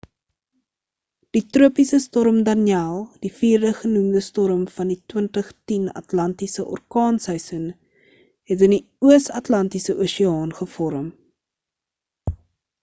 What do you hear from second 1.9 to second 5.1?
storm danielle die vierde genoemde storm van die